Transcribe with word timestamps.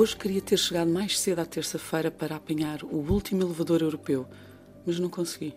Hoje 0.00 0.16
queria 0.16 0.40
ter 0.40 0.56
chegado 0.56 0.88
mais 0.88 1.18
cedo 1.18 1.40
à 1.40 1.44
terça-feira 1.44 2.08
para 2.08 2.36
apanhar 2.36 2.84
o 2.84 2.98
último 3.10 3.42
elevador 3.42 3.82
europeu, 3.82 4.28
mas 4.86 4.96
não 4.96 5.10
consegui. 5.10 5.56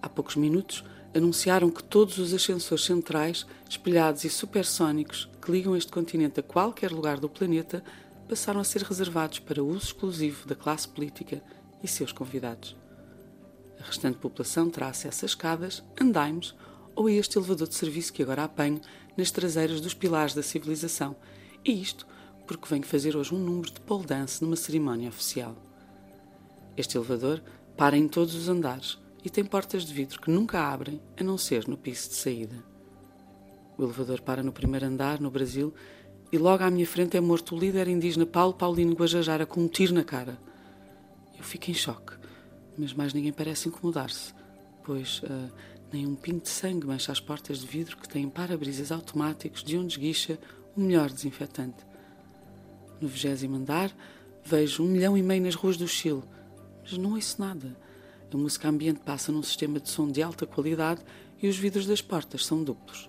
Há 0.00 0.08
poucos 0.08 0.34
minutos 0.34 0.82
anunciaram 1.14 1.70
que 1.70 1.84
todos 1.84 2.16
os 2.16 2.32
ascensores 2.32 2.86
centrais, 2.86 3.46
espelhados 3.68 4.24
e 4.24 4.30
supersónicos 4.30 5.28
que 5.42 5.52
ligam 5.52 5.76
este 5.76 5.92
continente 5.92 6.40
a 6.40 6.42
qualquer 6.42 6.90
lugar 6.90 7.20
do 7.20 7.28
planeta 7.28 7.84
passaram 8.26 8.62
a 8.62 8.64
ser 8.64 8.80
reservados 8.80 9.40
para 9.40 9.62
uso 9.62 9.88
exclusivo 9.88 10.48
da 10.48 10.54
classe 10.54 10.88
política 10.88 11.42
e 11.82 11.86
seus 11.86 12.12
convidados. 12.12 12.74
A 13.78 13.84
restante 13.84 14.16
população 14.16 14.70
terá 14.70 14.88
acesso 14.88 15.22
a 15.22 15.28
escadas, 15.28 15.84
andaimes 16.00 16.54
ou 16.96 17.08
a 17.08 17.12
este 17.12 17.36
elevador 17.36 17.68
de 17.68 17.74
serviço 17.74 18.10
que 18.10 18.22
agora 18.22 18.44
apanho 18.44 18.80
nas 19.18 19.30
traseiras 19.30 19.82
dos 19.82 19.92
pilares 19.92 20.32
da 20.32 20.42
civilização, 20.42 21.14
e 21.62 21.82
isto 21.82 22.06
porque 22.46 22.68
venho 22.68 22.84
fazer 22.84 23.16
hoje 23.16 23.34
um 23.34 23.38
número 23.38 23.70
de 23.70 23.80
pole 23.80 24.06
dance 24.06 24.42
numa 24.42 24.56
cerimónia 24.56 25.08
oficial. 25.08 25.56
Este 26.76 26.96
elevador 26.96 27.42
para 27.76 27.96
em 27.96 28.08
todos 28.08 28.34
os 28.34 28.48
andares 28.48 28.98
e 29.24 29.30
tem 29.30 29.44
portas 29.44 29.84
de 29.84 29.94
vidro 29.94 30.20
que 30.20 30.30
nunca 30.30 30.60
abrem 30.60 31.00
a 31.18 31.24
não 31.24 31.38
ser 31.38 31.66
no 31.66 31.76
piso 31.76 32.10
de 32.10 32.16
saída. 32.16 32.64
O 33.76 33.82
elevador 33.82 34.20
para 34.20 34.42
no 34.42 34.52
primeiro 34.52 34.86
andar, 34.86 35.20
no 35.20 35.30
Brasil, 35.30 35.72
e 36.30 36.38
logo 36.38 36.62
à 36.62 36.70
minha 36.70 36.86
frente 36.86 37.16
é 37.16 37.20
morto 37.20 37.54
o 37.54 37.58
líder 37.58 37.88
indígena 37.88 38.26
Paulo 38.26 38.54
Paulino 38.54 38.94
Guajajara 38.94 39.46
com 39.46 39.60
um 39.60 39.68
tiro 39.68 39.94
na 39.94 40.04
cara. 40.04 40.38
Eu 41.36 41.42
fico 41.42 41.70
em 41.70 41.74
choque, 41.74 42.14
mas 42.76 42.92
mais 42.92 43.14
ninguém 43.14 43.32
parece 43.32 43.68
incomodar-se, 43.68 44.34
pois 44.84 45.22
uh, 45.22 45.50
nem 45.92 46.06
um 46.06 46.14
pingo 46.14 46.40
de 46.40 46.48
sangue 46.48 46.86
mancha 46.86 47.12
as 47.12 47.20
portas 47.20 47.60
de 47.60 47.66
vidro 47.66 47.96
que 47.96 48.08
têm 48.08 48.28
para-brisas 48.28 48.92
automáticos 48.92 49.62
de 49.62 49.76
onde 49.76 49.94
esguicha 49.94 50.38
o 50.76 50.80
melhor 50.80 51.10
desinfetante. 51.10 51.93
No 53.00 53.08
vigésimo 53.08 53.56
andar, 53.56 53.94
vejo 54.44 54.82
um 54.82 54.86
milhão 54.86 55.16
e 55.16 55.22
meio 55.22 55.42
nas 55.42 55.54
ruas 55.54 55.76
do 55.76 55.88
Chile, 55.88 56.22
mas 56.82 56.96
não 56.98 57.14
ouço 57.14 57.40
nada. 57.40 57.76
A 58.32 58.36
música 58.36 58.68
ambiente 58.68 58.98
passa 58.98 59.30
num 59.30 59.44
sistema 59.44 59.78
de 59.78 59.88
som 59.88 60.10
de 60.10 60.20
alta 60.20 60.44
qualidade 60.44 61.00
e 61.40 61.46
os 61.46 61.56
vidros 61.56 61.86
das 61.86 62.02
portas 62.02 62.44
são 62.44 62.64
duplos. 62.64 63.08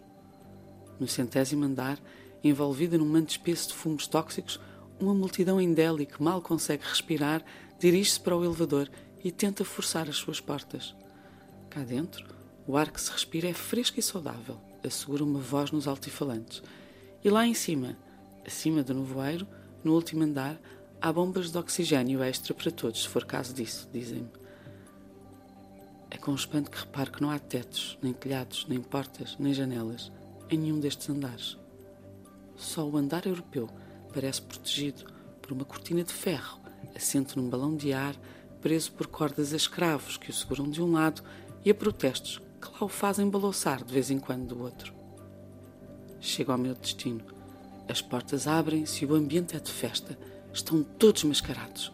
No 1.00 1.08
centésimo 1.08 1.66
andar, 1.66 2.00
envolvida 2.44 2.96
num 2.96 3.08
manto 3.08 3.32
espesso 3.32 3.70
de 3.70 3.74
fumos 3.74 4.06
tóxicos, 4.06 4.60
uma 5.00 5.16
multidão 5.16 5.60
endélica 5.60 6.18
que 6.18 6.24
mal 6.24 6.44
consegue 6.44 6.84
respirar 6.86 7.44
dirige-se 7.80 8.20
para 8.20 8.38
o 8.38 8.46
elevador 8.46 8.88
e 9.24 9.32
tenta 9.32 9.66
forçar 9.66 10.08
as 10.08 10.18
suas 10.18 10.40
portas. 10.40 10.96
Cá 11.72 11.84
dentro, 11.84 12.26
o 12.68 12.78
ar 12.78 12.92
que 12.92 13.02
se 13.02 13.12
respira 13.12 13.50
é 13.50 13.54
fresco 13.54 14.00
e 14.00 14.04
saudável, 14.04 14.60
assegura 14.84 15.24
uma 15.24 15.40
voz 15.40 15.72
nos 15.72 15.88
altifalantes. 15.88 16.62
E 17.24 17.30
lá 17.32 17.48
em 17.48 17.56
cima, 17.56 17.98
acima 18.46 18.84
do 18.84 18.94
nevoeiro, 18.94 19.48
no 19.86 19.94
último 19.94 20.24
andar, 20.24 20.60
há 21.00 21.14
bombas 21.14 21.52
de 21.52 21.58
oxigênio 21.58 22.24
extra 22.24 22.54
para 22.54 22.72
todos, 22.72 23.04
se 23.04 23.08
for 23.08 23.24
caso 23.24 23.54
disso, 23.54 23.88
dizem-me. 23.94 24.30
É 26.10 26.18
com 26.18 26.34
espanto 26.34 26.72
que 26.72 26.80
reparo 26.80 27.12
que 27.12 27.22
não 27.22 27.30
há 27.30 27.38
tetos, 27.38 27.98
nem 28.02 28.12
telhados, 28.12 28.66
nem 28.68 28.82
portas, 28.82 29.36
nem 29.38 29.54
janelas 29.54 30.12
em 30.50 30.58
nenhum 30.58 30.80
destes 30.80 31.10
andares. 31.10 31.58
Só 32.56 32.88
o 32.88 32.98
andar 32.98 33.28
europeu 33.28 33.70
parece 34.14 34.42
protegido 34.42 35.06
por 35.42 35.52
uma 35.52 35.66
cortina 35.66 36.04
de 36.04 36.14
ferro, 36.14 36.60
assente 36.96 37.38
num 37.38 37.50
balão 37.50 37.76
de 37.76 37.94
ar, 37.94 38.16
preso 38.62 38.92
por 38.94 39.08
cordas 39.08 39.54
a 39.54 39.56
escravos 39.56 40.18
que 40.18 40.30
o 40.30 40.34
seguram 40.34 40.70
de 40.70 40.82
um 40.82 40.94
lado 40.94 41.22
e 41.64 41.70
a 41.70 41.76
protestos 41.76 42.42
que 42.60 42.72
lá 42.72 42.80
o 42.82 42.88
fazem 42.88 43.30
balouçar 43.30 43.84
de 43.84 43.94
vez 43.94 44.10
em 44.10 44.18
quando 44.18 44.48
do 44.48 44.64
outro. 44.64 44.94
Chego 46.20 46.52
ao 46.52 46.58
meu 46.58 46.74
destino. 46.74 47.24
As 47.88 48.02
portas 48.02 48.48
abrem-se 48.48 49.04
e 49.04 49.08
o 49.08 49.16
ambiente 49.16 49.56
é 49.56 49.60
de 49.60 49.72
festa. 49.72 50.18
Estão 50.52 50.84
todos 50.84 51.24
mascarados 51.24 51.92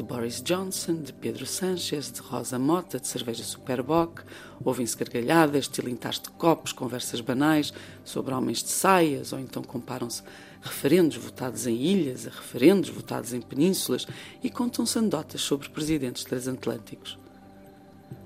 de 0.00 0.02
Boris 0.02 0.40
Johnson, 0.40 0.94
de 0.94 1.12
Pedro 1.12 1.44
Sánchez, 1.44 2.10
de 2.10 2.20
Rosa 2.20 2.58
Mota, 2.58 2.98
de 2.98 3.06
cerveja 3.06 3.44
Superboc, 3.44 4.22
ouvem-se 4.64 4.96
gargalhadas, 4.96 5.68
tilintares 5.68 6.20
de 6.20 6.30
copos, 6.30 6.72
conversas 6.72 7.20
banais 7.20 7.72
sobre 8.02 8.32
homens 8.32 8.62
de 8.62 8.70
saias, 8.70 9.32
ou 9.32 9.38
então 9.38 9.62
comparam-se 9.62 10.22
referendos 10.62 11.16
votados 11.18 11.66
em 11.66 11.74
ilhas 11.74 12.26
a 12.26 12.30
referendos 12.30 12.88
votados 12.88 13.34
em 13.34 13.42
penínsulas 13.42 14.06
e 14.42 14.48
contam-se 14.48 14.98
anedotas 14.98 15.42
sobre 15.42 15.68
presidentes 15.68 16.24
transatlânticos. 16.24 17.18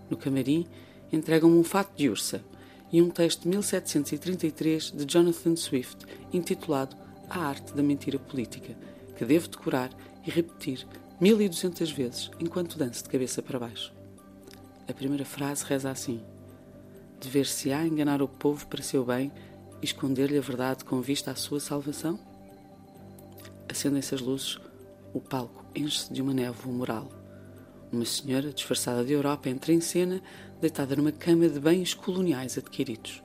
No 0.08 0.16
camarim, 0.16 0.66
entregam-me 1.12 1.56
um 1.56 1.64
fato 1.64 1.96
de 1.96 2.08
ursa 2.08 2.44
e 2.94 3.02
um 3.02 3.10
texto 3.10 3.42
de 3.42 3.48
1733 3.48 4.92
de 4.92 5.04
Jonathan 5.04 5.56
Swift, 5.56 6.06
intitulado 6.32 6.96
A 7.28 7.40
Arte 7.40 7.74
da 7.74 7.82
Mentira 7.82 8.20
Política, 8.20 8.76
que 9.16 9.24
devo 9.24 9.48
decorar 9.48 9.90
e 10.24 10.30
repetir 10.30 10.86
1200 11.20 11.90
vezes 11.90 12.30
enquanto 12.38 12.78
danço 12.78 13.02
de 13.02 13.08
cabeça 13.08 13.42
para 13.42 13.58
baixo. 13.58 13.92
A 14.86 14.92
primeira 14.92 15.24
frase 15.24 15.64
reza 15.64 15.90
assim: 15.90 16.22
Dever-se-á 17.20 17.84
enganar 17.84 18.22
o 18.22 18.28
povo 18.28 18.64
para 18.68 18.80
seu 18.80 19.04
bem 19.04 19.32
e 19.82 19.86
esconder-lhe 19.86 20.38
a 20.38 20.40
verdade 20.40 20.84
com 20.84 21.00
vista 21.00 21.32
à 21.32 21.34
sua 21.34 21.58
salvação? 21.58 22.16
Acendem-se 23.68 24.14
as 24.14 24.20
luzes, 24.20 24.60
o 25.12 25.20
palco 25.20 25.64
enche-se 25.74 26.12
de 26.12 26.22
uma 26.22 26.32
névoa 26.32 26.72
moral. 26.72 27.23
Uma 27.94 28.04
senhora, 28.04 28.52
disfarçada 28.52 29.04
de 29.04 29.12
Europa, 29.12 29.48
entra 29.48 29.72
em 29.72 29.80
cena, 29.80 30.20
deitada 30.60 30.96
numa 30.96 31.12
cama 31.12 31.48
de 31.48 31.60
bens 31.60 31.94
coloniais 31.94 32.58
adquiridos. 32.58 33.22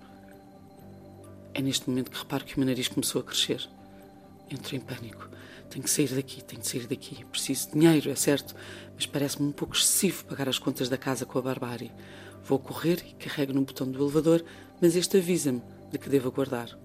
É 1.55 1.59
neste 1.59 1.89
momento 1.89 2.11
que 2.11 2.19
reparo 2.19 2.45
que 2.45 2.55
o 2.55 2.59
meu 2.59 2.67
nariz 2.67 2.87
começou 2.87 3.19
a 3.19 3.23
crescer. 3.23 3.67
Entro 4.47 4.75
em 4.75 4.79
pânico. 4.79 5.27
Tenho 5.71 5.83
que 5.83 5.89
sair 5.89 6.13
daqui, 6.13 6.43
tenho 6.43 6.61
que 6.61 6.67
sair 6.67 6.85
daqui. 6.85 7.25
Preciso 7.25 7.69
de 7.69 7.79
dinheiro, 7.79 8.11
é 8.11 8.15
certo, 8.15 8.53
mas 8.93 9.07
parece-me 9.07 9.47
um 9.49 9.51
pouco 9.51 9.75
excessivo 9.75 10.25
pagar 10.25 10.47
as 10.47 10.59
contas 10.59 10.87
da 10.87 10.99
casa 10.99 11.25
com 11.25 11.39
a 11.39 11.41
barbárie. 11.41 11.91
Vou 12.43 12.59
correr 12.59 13.03
e 13.09 13.15
carrego 13.15 13.53
no 13.53 13.63
botão 13.63 13.89
do 13.89 13.99
elevador, 14.03 14.45
mas 14.79 14.95
este 14.95 15.17
avisa-me 15.17 15.63
de 15.91 15.97
que 15.97 16.09
devo 16.09 16.27
aguardar. 16.27 16.77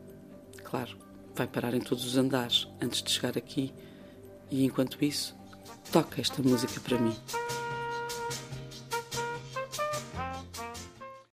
Claro, 0.64 0.96
vai 1.34 1.46
parar 1.46 1.74
em 1.74 1.80
todos 1.80 2.06
os 2.06 2.16
andares 2.16 2.66
antes 2.80 3.02
de 3.02 3.10
chegar 3.10 3.36
aqui, 3.36 3.74
e 4.50 4.64
enquanto 4.64 5.04
isso, 5.04 5.36
toca 5.92 6.18
esta 6.18 6.42
música 6.42 6.80
para 6.80 6.98
mim. 6.98 7.14